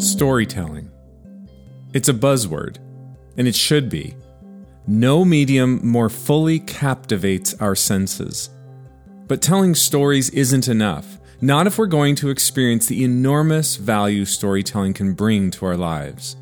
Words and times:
Storytelling. 0.00 0.90
It's 1.92 2.08
a 2.08 2.14
buzzword, 2.14 2.78
and 3.36 3.46
it 3.46 3.54
should 3.54 3.90
be. 3.90 4.16
No 4.86 5.26
medium 5.26 5.86
more 5.86 6.08
fully 6.08 6.58
captivates 6.58 7.52
our 7.60 7.74
senses. 7.76 8.48
But 9.28 9.42
telling 9.42 9.74
stories 9.74 10.30
isn't 10.30 10.68
enough, 10.68 11.18
not 11.42 11.66
if 11.66 11.76
we're 11.76 11.84
going 11.84 12.14
to 12.16 12.30
experience 12.30 12.86
the 12.86 13.04
enormous 13.04 13.76
value 13.76 14.24
storytelling 14.24 14.94
can 14.94 15.12
bring 15.12 15.50
to 15.50 15.66
our 15.66 15.76
lives. 15.76 16.34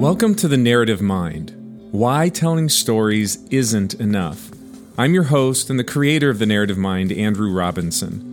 Welcome 0.00 0.34
to 0.34 0.48
the 0.48 0.56
Narrative 0.56 1.00
Mind 1.00 1.54
Why 1.92 2.28
Telling 2.28 2.68
Stories 2.68 3.44
Isn't 3.52 3.94
Enough. 3.94 4.55
I'm 4.98 5.12
your 5.12 5.24
host 5.24 5.68
and 5.68 5.78
the 5.78 5.84
creator 5.84 6.30
of 6.30 6.38
the 6.38 6.46
Narrative 6.46 6.78
Mind, 6.78 7.12
Andrew 7.12 7.52
Robinson. 7.52 8.32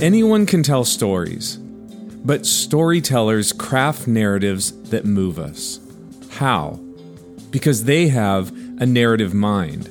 Anyone 0.00 0.46
can 0.46 0.62
tell 0.62 0.84
stories, 0.84 1.56
but 1.56 2.46
storytellers 2.46 3.52
craft 3.52 4.06
narratives 4.06 4.70
that 4.90 5.04
move 5.04 5.40
us. 5.40 5.80
How? 6.30 6.78
Because 7.50 7.82
they 7.82 8.06
have 8.06 8.50
a 8.80 8.86
narrative 8.86 9.34
mind. 9.34 9.88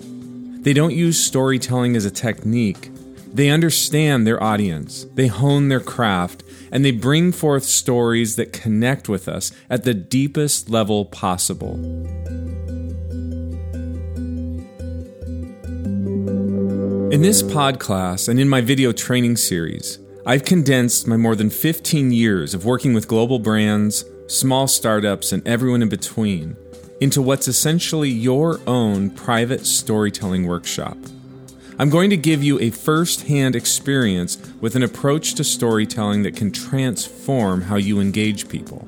They 0.63 0.71
don't 0.71 0.95
use 0.95 1.21
storytelling 1.21 1.97
as 1.97 2.05
a 2.05 2.11
technique, 2.11 2.89
they 3.33 3.49
understand 3.49 4.25
their 4.25 4.41
audience, 4.41 5.05
they 5.15 5.27
hone 5.27 5.67
their 5.67 5.81
craft, 5.81 6.43
and 6.71 6.83
they 6.83 6.91
bring 6.91 7.31
forth 7.31 7.63
stories 7.63 8.35
that 8.35 8.53
connect 8.53 9.09
with 9.09 9.27
us 9.27 9.51
at 9.69 9.83
the 9.83 9.93
deepest 9.93 10.69
level 10.69 11.05
possible. 11.05 11.75
In 17.11 17.23
this 17.23 17.41
pod 17.41 17.79
class 17.79 18.27
and 18.27 18.39
in 18.39 18.47
my 18.47 18.61
video 18.61 18.91
training 18.91 19.37
series, 19.37 19.97
I've 20.25 20.45
condensed 20.45 21.07
my 21.07 21.17
more 21.17 21.35
than 21.35 21.49
15 21.49 22.11
years 22.11 22.53
of 22.53 22.65
working 22.65 22.93
with 22.93 23.07
global 23.07 23.39
brands, 23.39 24.05
small 24.27 24.67
startups, 24.67 25.31
and 25.31 25.45
everyone 25.47 25.81
in 25.81 25.89
between 25.89 26.55
into 27.01 27.21
what's 27.21 27.47
essentially 27.47 28.09
your 28.09 28.59
own 28.67 29.09
private 29.09 29.65
storytelling 29.65 30.45
workshop. 30.45 30.97
I'm 31.79 31.89
going 31.89 32.09
to 32.09 32.17
give 32.17 32.43
you 32.43 32.59
a 32.59 32.71
first 32.71 33.27
hand 33.27 33.55
experience 33.55 34.37
with 34.59 34.75
an 34.75 34.83
approach 34.83 35.35
to 35.35 35.45
storytelling 35.45 36.23
that 36.23 36.35
can 36.35 36.51
transform 36.51 37.61
how 37.61 37.77
you 37.77 38.01
engage 38.01 38.49
people. 38.49 38.79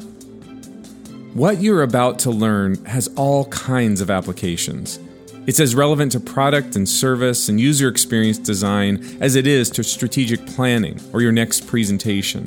What 1.33 1.61
you're 1.61 1.83
about 1.83 2.19
to 2.19 2.31
learn 2.31 2.83
has 2.83 3.07
all 3.15 3.45
kinds 3.45 4.01
of 4.01 4.11
applications. 4.11 4.99
It's 5.47 5.61
as 5.61 5.73
relevant 5.73 6.11
to 6.11 6.19
product 6.19 6.75
and 6.75 6.87
service 6.87 7.47
and 7.47 7.61
user 7.61 7.87
experience 7.87 8.37
design 8.37 9.17
as 9.21 9.37
it 9.37 9.47
is 9.47 9.69
to 9.69 9.85
strategic 9.85 10.45
planning 10.45 10.99
or 11.13 11.21
your 11.21 11.31
next 11.31 11.67
presentation. 11.67 12.45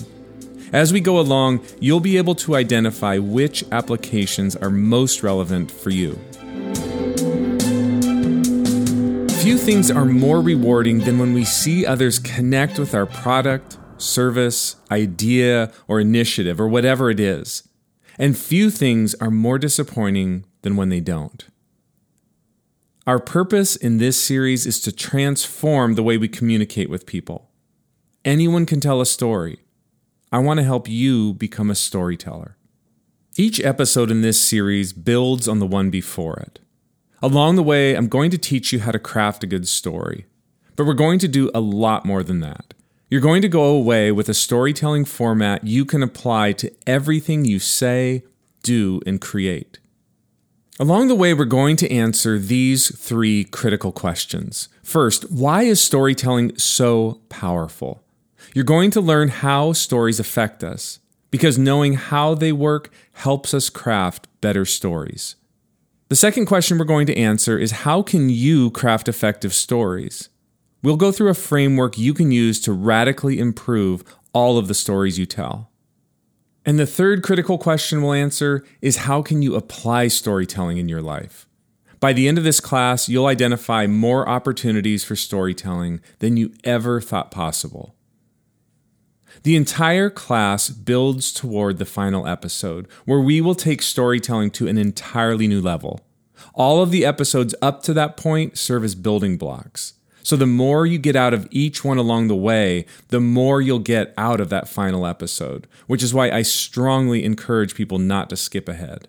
As 0.74 0.92
we 0.92 1.00
go 1.00 1.18
along, 1.18 1.64
you'll 1.80 2.00
be 2.00 2.18
able 2.18 2.34
to 2.34 2.54
identify 2.54 3.16
which 3.16 3.64
applications 3.72 4.56
are 4.56 4.68
most 4.68 5.22
relevant 5.22 5.70
for 5.70 5.88
you. 5.88 6.18
Few 9.44 9.58
things 9.58 9.90
are 9.90 10.06
more 10.06 10.40
rewarding 10.40 11.00
than 11.00 11.18
when 11.18 11.34
we 11.34 11.44
see 11.44 11.84
others 11.84 12.18
connect 12.18 12.78
with 12.78 12.94
our 12.94 13.04
product, 13.04 13.76
service, 13.98 14.76
idea, 14.90 15.70
or 15.86 16.00
initiative, 16.00 16.58
or 16.58 16.66
whatever 16.66 17.10
it 17.10 17.20
is. 17.20 17.68
And 18.18 18.38
few 18.38 18.70
things 18.70 19.14
are 19.16 19.30
more 19.30 19.58
disappointing 19.58 20.46
than 20.62 20.76
when 20.76 20.88
they 20.88 21.00
don't. 21.00 21.46
Our 23.06 23.18
purpose 23.18 23.76
in 23.76 23.98
this 23.98 24.18
series 24.18 24.64
is 24.64 24.80
to 24.80 24.90
transform 24.90 25.92
the 25.92 26.02
way 26.02 26.16
we 26.16 26.26
communicate 26.26 26.88
with 26.88 27.04
people. 27.04 27.50
Anyone 28.24 28.64
can 28.64 28.80
tell 28.80 29.02
a 29.02 29.06
story. 29.06 29.58
I 30.32 30.38
want 30.38 30.56
to 30.56 30.64
help 30.64 30.88
you 30.88 31.34
become 31.34 31.68
a 31.68 31.74
storyteller. 31.74 32.56
Each 33.36 33.60
episode 33.60 34.10
in 34.10 34.22
this 34.22 34.40
series 34.40 34.94
builds 34.94 35.46
on 35.46 35.58
the 35.58 35.66
one 35.66 35.90
before 35.90 36.38
it. 36.38 36.60
Along 37.24 37.56
the 37.56 37.62
way, 37.62 37.94
I'm 37.94 38.08
going 38.08 38.30
to 38.32 38.36
teach 38.36 38.70
you 38.70 38.80
how 38.80 38.90
to 38.90 38.98
craft 38.98 39.42
a 39.42 39.46
good 39.46 39.66
story. 39.66 40.26
But 40.76 40.84
we're 40.84 40.92
going 40.92 41.18
to 41.20 41.26
do 41.26 41.50
a 41.54 41.58
lot 41.58 42.04
more 42.04 42.22
than 42.22 42.40
that. 42.40 42.74
You're 43.08 43.22
going 43.22 43.40
to 43.40 43.48
go 43.48 43.64
away 43.64 44.12
with 44.12 44.28
a 44.28 44.34
storytelling 44.34 45.06
format 45.06 45.64
you 45.66 45.86
can 45.86 46.02
apply 46.02 46.52
to 46.52 46.70
everything 46.86 47.46
you 47.46 47.60
say, 47.60 48.24
do, 48.62 49.00
and 49.06 49.22
create. 49.22 49.78
Along 50.78 51.08
the 51.08 51.14
way, 51.14 51.32
we're 51.32 51.46
going 51.46 51.76
to 51.76 51.90
answer 51.90 52.38
these 52.38 52.94
three 52.94 53.44
critical 53.44 53.90
questions. 53.90 54.68
First, 54.82 55.32
why 55.32 55.62
is 55.62 55.80
storytelling 55.80 56.58
so 56.58 57.22
powerful? 57.30 58.02
You're 58.52 58.64
going 58.64 58.90
to 58.90 59.00
learn 59.00 59.28
how 59.28 59.72
stories 59.72 60.20
affect 60.20 60.62
us, 60.62 60.98
because 61.30 61.56
knowing 61.56 61.94
how 61.94 62.34
they 62.34 62.52
work 62.52 62.90
helps 63.12 63.54
us 63.54 63.70
craft 63.70 64.28
better 64.42 64.66
stories. 64.66 65.36
The 66.14 66.18
second 66.18 66.46
question 66.46 66.78
we're 66.78 66.84
going 66.84 67.08
to 67.08 67.18
answer 67.18 67.58
is 67.58 67.82
how 67.82 68.00
can 68.00 68.28
you 68.28 68.70
craft 68.70 69.08
effective 69.08 69.52
stories? 69.52 70.28
We'll 70.80 70.94
go 70.94 71.10
through 71.10 71.30
a 71.30 71.34
framework 71.34 71.98
you 71.98 72.14
can 72.14 72.30
use 72.30 72.60
to 72.60 72.72
radically 72.72 73.40
improve 73.40 74.04
all 74.32 74.56
of 74.56 74.68
the 74.68 74.74
stories 74.74 75.18
you 75.18 75.26
tell. 75.26 75.72
And 76.64 76.78
the 76.78 76.86
third 76.86 77.24
critical 77.24 77.58
question 77.58 78.00
we'll 78.00 78.12
answer 78.12 78.64
is 78.80 79.08
how 79.08 79.22
can 79.22 79.42
you 79.42 79.56
apply 79.56 80.06
storytelling 80.06 80.78
in 80.78 80.88
your 80.88 81.02
life? 81.02 81.48
By 81.98 82.12
the 82.12 82.28
end 82.28 82.38
of 82.38 82.44
this 82.44 82.60
class, 82.60 83.08
you'll 83.08 83.26
identify 83.26 83.88
more 83.88 84.28
opportunities 84.28 85.02
for 85.02 85.16
storytelling 85.16 86.00
than 86.20 86.36
you 86.36 86.54
ever 86.62 87.00
thought 87.00 87.32
possible. 87.32 87.96
The 89.42 89.56
entire 89.56 90.10
class 90.10 90.70
builds 90.70 91.32
toward 91.32 91.78
the 91.78 91.84
final 91.84 92.26
episode, 92.28 92.86
where 93.04 93.20
we 93.20 93.40
will 93.40 93.56
take 93.56 93.82
storytelling 93.82 94.52
to 94.52 94.68
an 94.68 94.78
entirely 94.78 95.48
new 95.48 95.60
level. 95.60 96.03
All 96.52 96.82
of 96.82 96.90
the 96.90 97.04
episodes 97.04 97.54
up 97.62 97.82
to 97.84 97.94
that 97.94 98.16
point 98.16 98.58
serve 98.58 98.84
as 98.84 98.94
building 98.94 99.36
blocks. 99.36 99.94
So 100.22 100.36
the 100.36 100.46
more 100.46 100.86
you 100.86 100.98
get 100.98 101.16
out 101.16 101.34
of 101.34 101.46
each 101.50 101.84
one 101.84 101.98
along 101.98 102.28
the 102.28 102.34
way, 102.34 102.86
the 103.08 103.20
more 103.20 103.60
you'll 103.60 103.78
get 103.78 104.14
out 104.16 104.40
of 104.40 104.48
that 104.48 104.68
final 104.68 105.06
episode, 105.06 105.66
which 105.86 106.02
is 106.02 106.14
why 106.14 106.30
I 106.30 106.40
strongly 106.42 107.24
encourage 107.24 107.74
people 107.74 107.98
not 107.98 108.30
to 108.30 108.36
skip 108.36 108.66
ahead. 108.68 109.08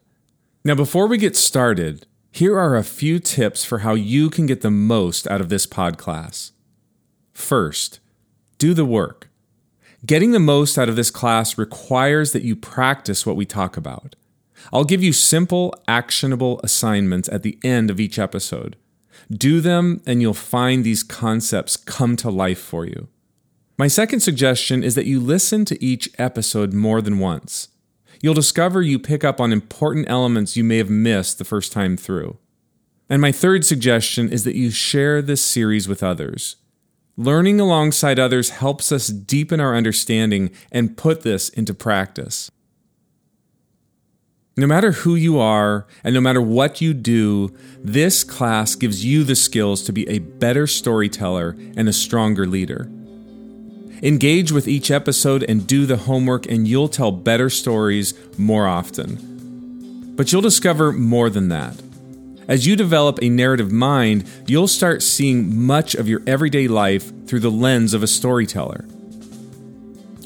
Now, 0.66 0.75
before 0.75 1.07
we 1.07 1.18
get 1.18 1.38
started, 1.38 2.06
here 2.31 2.59
are 2.59 2.75
a 2.75 2.84
few 2.84 3.19
tips 3.19 3.63
for 3.63 3.79
how 3.79 3.94
you 3.94 4.29
can 4.29 4.45
get 4.45 4.59
the 4.59 4.69
most 4.69 5.25
out 5.28 5.40
of 5.40 5.47
this 5.47 5.66
pod 5.66 5.97
class. 5.97 6.51
First, 7.34 8.01
do 8.57 8.74
the 8.74 8.84
work. 8.84 9.29
Getting 10.06 10.31
the 10.31 10.40
most 10.40 10.78
out 10.78 10.90
of 10.90 10.97
this 10.97 11.12
class 11.12 11.57
requires 11.57 12.34
that 12.34 12.44
you 12.44 12.57
practice 12.57 13.25
what 13.25 13.38
we 13.38 13.45
talk 13.45 13.78
about. 13.78 14.18
I'll 14.74 14.84
give 14.84 15.03
you 15.03 15.14
simple, 15.14 15.74
actionable 15.88 16.59
assignments 16.64 17.30
at 17.30 17.44
the 17.44 17.58
end 17.64 17.90
of 17.90 18.00
each 18.00 18.20
episode. 18.20 18.76
Do 19.31 19.62
them, 19.62 20.02
and 20.06 20.22
you'll 20.22 20.34
find 20.34 20.84
these 20.84 21.03
concepts 21.03 21.78
come 21.78 22.16
to 22.18 22.30
life 22.30 22.59
for 22.59 22.86
you. 22.86 23.08
My 23.78 23.88
second 23.88 24.22
suggestion 24.22 24.84
is 24.84 24.96
that 24.96 25.06
you 25.06 25.20
listen 25.20 25.66
to 25.66 25.84
each 25.84 26.09
episode 26.18 26.74
more 26.74 27.02
than 27.02 27.20
once. 27.20 27.70
You'll 28.22 28.34
discover 28.34 28.81
you 28.81 29.00
pick 29.00 29.24
up 29.24 29.42
on 29.42 29.52
important 29.52 30.09
elements 30.09 30.56
you 30.56 30.64
may 30.64 30.78
have 30.78 30.90
missed 30.90 31.38
the 31.38 31.44
first 31.44 31.72
time 31.72 31.98
through. 31.98 32.38
And 33.09 33.22
my 33.22 33.31
third 33.31 33.66
suggestion 33.66 34.31
is 34.31 34.46
that 34.46 34.56
you 34.56 34.72
share 34.72 35.22
this 35.22 35.42
series 35.42 35.88
with 35.88 36.01
others. 36.01 36.56
Learning 37.18 37.60
alongside 37.60 38.19
others 38.19 38.50
helps 38.50 38.92
us 38.92 39.07
deepen 39.07 39.60
our 39.60 39.75
understanding 39.75 40.51
and 40.72 40.98
put 40.98 41.22
this 41.22 41.50
into 41.50 41.74
practice. 41.74 42.50
No 44.57 44.68
matter 44.68 44.94
who 44.94 45.16
you 45.16 45.38
are 45.38 45.86
and 46.02 46.13
no 46.13 46.22
matter 46.22 46.42
what 46.42 46.80
you 46.80 46.94
do, 46.94 47.54
this 47.84 48.24
class 48.24 48.75
gives 48.75 49.04
you 49.04 49.25
the 49.25 49.36
skills 49.36 49.84
to 49.84 49.92
be 49.92 50.07
a 50.07 50.19
better 50.19 50.66
storyteller 50.66 51.57
and 51.75 51.90
a 51.90 51.94
stronger 51.94 52.48
leader. 52.48 52.90
Engage 54.02 54.54
with 54.54 54.66
each 54.66 54.92
episode 54.92 55.44
and 55.44 55.68
do 55.68 55.86
the 55.86 55.98
homework, 55.98 56.46
and 56.46 56.69
you'll 56.69 56.88
tell 56.88 57.12
better 57.12 57.50
stories 57.50 58.13
more 58.38 58.66
often. 58.66 60.13
But 60.16 60.31
you'll 60.31 60.42
discover 60.42 60.94
more 60.94 61.30
than 61.30 61.50
that. 61.50 61.75
As 62.48 62.66
you 62.66 62.78
develop 62.78 63.19
a 63.22 63.28
narrative 63.28 63.74
mind, 63.74 64.24
you'll 64.48 64.69
start 64.69 65.04
seeing 65.04 65.66
much 65.66 65.96
of 65.96 66.08
your 66.08 66.22
everyday 66.25 66.69
life 66.69 67.12
through 67.28 67.42
the 67.42 67.51
lens 67.51 67.94
of 67.94 68.04
a 68.04 68.08
storyteller. 68.08 68.86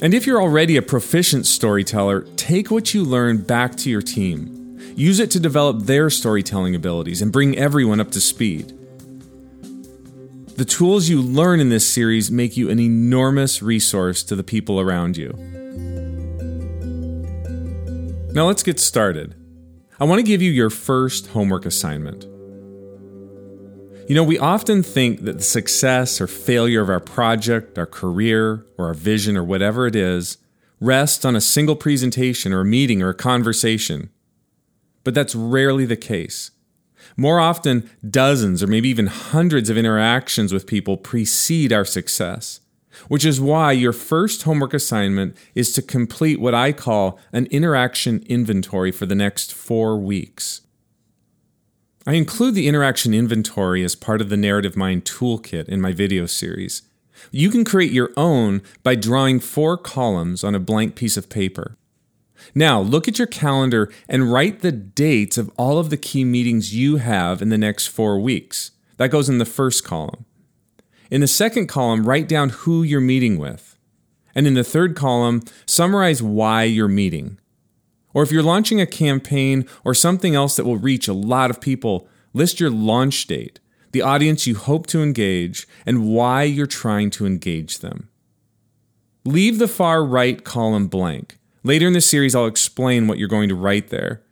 And 0.02 0.14
if 0.14 0.26
you're 0.26 0.40
already 0.40 0.78
a 0.78 0.82
proficient 0.82 1.46
storyteller, 1.46 2.22
take 2.36 2.70
what 2.70 2.94
you 2.94 3.04
learn 3.04 3.42
back 3.42 3.76
to 3.76 3.90
your 3.90 4.00
team. 4.00 4.78
Use 4.96 5.20
it 5.20 5.30
to 5.32 5.40
develop 5.40 5.82
their 5.82 6.08
storytelling 6.08 6.74
abilities 6.74 7.20
and 7.20 7.30
bring 7.30 7.58
everyone 7.58 8.00
up 8.00 8.10
to 8.12 8.20
speed. 8.20 8.72
The 10.56 10.64
tools 10.64 11.08
you 11.08 11.20
learn 11.20 11.60
in 11.60 11.68
this 11.68 11.86
series 11.86 12.30
make 12.30 12.56
you 12.56 12.70
an 12.70 12.80
enormous 12.80 13.62
resource 13.62 14.22
to 14.24 14.36
the 14.36 14.42
people 14.42 14.80
around 14.80 15.16
you. 15.18 15.32
Now 18.32 18.46
let's 18.46 18.62
get 18.62 18.80
started. 18.80 19.34
I 19.98 20.04
want 20.04 20.18
to 20.18 20.26
give 20.26 20.40
you 20.40 20.50
your 20.50 20.70
first 20.70 21.28
homework 21.28 21.66
assignment. 21.66 22.24
You 24.10 24.16
know, 24.16 24.24
we 24.24 24.40
often 24.40 24.82
think 24.82 25.22
that 25.22 25.36
the 25.38 25.44
success 25.44 26.20
or 26.20 26.26
failure 26.26 26.80
of 26.80 26.90
our 26.90 26.98
project, 26.98 27.78
our 27.78 27.86
career, 27.86 28.66
or 28.76 28.86
our 28.86 28.94
vision, 28.94 29.36
or 29.36 29.44
whatever 29.44 29.86
it 29.86 29.94
is, 29.94 30.36
rests 30.80 31.24
on 31.24 31.36
a 31.36 31.40
single 31.40 31.76
presentation 31.76 32.52
or 32.52 32.62
a 32.62 32.64
meeting 32.64 33.02
or 33.02 33.10
a 33.10 33.14
conversation. 33.14 34.10
But 35.04 35.14
that's 35.14 35.36
rarely 35.36 35.86
the 35.86 35.96
case. 35.96 36.50
More 37.16 37.38
often, 37.38 37.88
dozens 38.04 38.64
or 38.64 38.66
maybe 38.66 38.88
even 38.88 39.06
hundreds 39.06 39.70
of 39.70 39.78
interactions 39.78 40.52
with 40.52 40.66
people 40.66 40.96
precede 40.96 41.72
our 41.72 41.84
success, 41.84 42.62
which 43.06 43.24
is 43.24 43.40
why 43.40 43.70
your 43.70 43.92
first 43.92 44.42
homework 44.42 44.74
assignment 44.74 45.36
is 45.54 45.72
to 45.74 45.82
complete 45.82 46.40
what 46.40 46.52
I 46.52 46.72
call 46.72 47.20
an 47.32 47.46
interaction 47.52 48.24
inventory 48.26 48.90
for 48.90 49.06
the 49.06 49.14
next 49.14 49.54
four 49.54 49.96
weeks. 49.98 50.62
I 52.06 52.14
include 52.14 52.54
the 52.54 52.66
interaction 52.66 53.12
inventory 53.12 53.84
as 53.84 53.94
part 53.94 54.22
of 54.22 54.30
the 54.30 54.36
Narrative 54.36 54.74
Mind 54.74 55.04
Toolkit 55.04 55.68
in 55.68 55.82
my 55.82 55.92
video 55.92 56.24
series. 56.24 56.80
You 57.30 57.50
can 57.50 57.62
create 57.62 57.92
your 57.92 58.10
own 58.16 58.62
by 58.82 58.94
drawing 58.94 59.38
four 59.38 59.76
columns 59.76 60.42
on 60.42 60.54
a 60.54 60.60
blank 60.60 60.94
piece 60.94 61.18
of 61.18 61.28
paper. 61.28 61.76
Now, 62.54 62.80
look 62.80 63.06
at 63.06 63.18
your 63.18 63.26
calendar 63.26 63.92
and 64.08 64.32
write 64.32 64.60
the 64.60 64.72
dates 64.72 65.36
of 65.36 65.50
all 65.58 65.76
of 65.76 65.90
the 65.90 65.98
key 65.98 66.24
meetings 66.24 66.74
you 66.74 66.96
have 66.96 67.42
in 67.42 67.50
the 67.50 67.58
next 67.58 67.88
four 67.88 68.18
weeks. 68.18 68.70
That 68.96 69.10
goes 69.10 69.28
in 69.28 69.36
the 69.36 69.44
first 69.44 69.84
column. 69.84 70.24
In 71.10 71.20
the 71.20 71.26
second 71.26 71.66
column, 71.66 72.06
write 72.06 72.28
down 72.28 72.48
who 72.48 72.82
you're 72.82 73.02
meeting 73.02 73.36
with. 73.36 73.76
And 74.34 74.46
in 74.46 74.54
the 74.54 74.64
third 74.64 74.96
column, 74.96 75.42
summarize 75.66 76.22
why 76.22 76.62
you're 76.62 76.88
meeting. 76.88 77.39
Or 78.12 78.22
if 78.22 78.32
you're 78.32 78.42
launching 78.42 78.80
a 78.80 78.86
campaign 78.86 79.66
or 79.84 79.94
something 79.94 80.34
else 80.34 80.56
that 80.56 80.64
will 80.64 80.76
reach 80.76 81.08
a 81.08 81.12
lot 81.12 81.50
of 81.50 81.60
people, 81.60 82.08
list 82.32 82.60
your 82.60 82.70
launch 82.70 83.26
date, 83.26 83.60
the 83.92 84.02
audience 84.02 84.46
you 84.46 84.56
hope 84.56 84.86
to 84.88 85.02
engage, 85.02 85.66
and 85.86 86.08
why 86.08 86.42
you're 86.42 86.66
trying 86.66 87.10
to 87.10 87.26
engage 87.26 87.78
them. 87.78 88.08
Leave 89.24 89.58
the 89.58 89.68
far 89.68 90.04
right 90.04 90.44
column 90.44 90.86
blank. 90.86 91.38
Later 91.62 91.86
in 91.86 91.92
the 91.92 92.00
series, 92.00 92.34
I'll 92.34 92.46
explain 92.46 93.06
what 93.06 93.18
you're 93.18 93.28
going 93.28 93.48
to 93.50 93.54
write 93.54 93.88
there. 93.88 94.22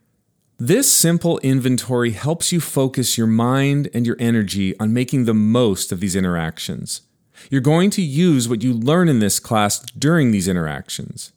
This 0.59 0.91
simple 0.91 1.39
inventory 1.39 2.11
helps 2.11 2.51
you 2.51 2.61
focus 2.61 3.17
your 3.17 3.27
mind 3.27 3.89
and 3.95 4.07
your 4.07 4.17
energy 4.19 4.77
on 4.81 4.93
making 4.93 5.25
the 5.25 5.35
most 5.35 5.93
of 5.93 6.01
these 6.01 6.17
interactions. 6.17 7.03
You're 7.51 7.61
going 7.61 7.91
to 7.91 8.03
use 8.03 8.49
what 8.49 8.63
you 8.63 8.73
learn 8.73 9.09
in 9.09 9.21
this 9.21 9.39
class 9.39 9.79
during 9.97 10.31
these 10.33 10.49
interactions. 10.49 11.33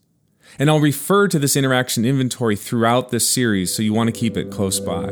And 0.59 0.69
I'll 0.69 0.79
refer 0.79 1.27
to 1.27 1.39
this 1.39 1.55
interaction 1.55 2.05
inventory 2.05 2.55
throughout 2.55 3.09
this 3.09 3.29
series, 3.29 3.73
so 3.73 3.81
you 3.81 3.93
want 3.93 4.13
to 4.13 4.19
keep 4.19 4.37
it 4.37 4.51
close 4.51 4.79
by. 4.79 5.11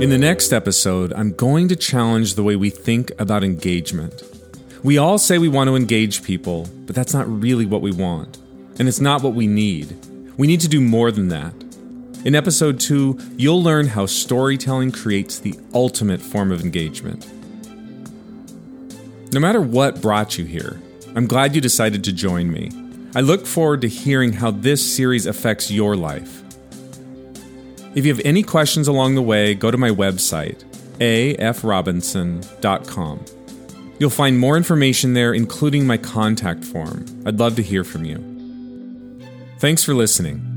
In 0.00 0.10
the 0.10 0.18
next 0.18 0.52
episode, 0.52 1.12
I'm 1.12 1.32
going 1.32 1.68
to 1.68 1.76
challenge 1.76 2.34
the 2.34 2.42
way 2.42 2.56
we 2.56 2.68
think 2.68 3.12
about 3.18 3.44
engagement. 3.44 4.22
We 4.82 4.98
all 4.98 5.18
say 5.18 5.38
we 5.38 5.48
want 5.48 5.68
to 5.68 5.76
engage 5.76 6.22
people, 6.22 6.68
but 6.84 6.94
that's 6.94 7.14
not 7.14 7.26
really 7.28 7.64
what 7.64 7.80
we 7.80 7.90
want. 7.90 8.38
And 8.78 8.88
it's 8.88 9.00
not 9.00 9.22
what 9.22 9.34
we 9.34 9.46
need. 9.46 9.96
We 10.36 10.46
need 10.46 10.60
to 10.60 10.68
do 10.68 10.80
more 10.80 11.10
than 11.10 11.28
that. 11.28 11.54
In 12.24 12.34
episode 12.34 12.80
2, 12.80 13.18
you'll 13.36 13.62
learn 13.62 13.86
how 13.86 14.06
storytelling 14.06 14.92
creates 14.92 15.38
the 15.38 15.58
ultimate 15.72 16.20
form 16.20 16.50
of 16.50 16.62
engagement. 16.62 17.26
No 19.32 19.40
matter 19.40 19.60
what 19.60 20.02
brought 20.02 20.38
you 20.38 20.44
here, 20.44 20.80
I'm 21.14 21.26
glad 21.26 21.54
you 21.54 21.60
decided 21.60 22.02
to 22.04 22.12
join 22.12 22.50
me. 22.50 22.70
I 23.14 23.20
look 23.20 23.46
forward 23.46 23.82
to 23.82 23.88
hearing 23.88 24.32
how 24.32 24.50
this 24.50 24.96
series 24.96 25.26
affects 25.26 25.70
your 25.70 25.94
life. 25.94 26.42
If 27.94 28.04
you 28.04 28.12
have 28.12 28.24
any 28.24 28.42
questions 28.42 28.88
along 28.88 29.14
the 29.14 29.22
way, 29.22 29.54
go 29.54 29.70
to 29.70 29.78
my 29.78 29.90
website, 29.90 30.64
afrobinson.com. 30.98 33.24
You'll 34.00 34.10
find 34.10 34.36
more 34.38 34.56
information 34.56 35.14
there, 35.14 35.32
including 35.32 35.86
my 35.86 35.96
contact 35.96 36.64
form. 36.64 37.06
I'd 37.24 37.38
love 37.38 37.54
to 37.56 37.62
hear 37.62 37.84
from 37.84 38.04
you. 38.04 38.18
Thanks 39.58 39.84
for 39.84 39.94
listening. 39.94 40.53